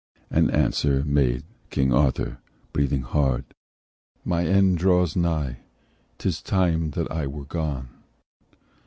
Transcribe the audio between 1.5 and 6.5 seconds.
King Arthur, breathing hard: "My end draws nigh; 'tis